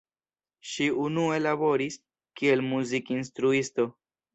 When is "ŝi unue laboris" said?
0.69-2.01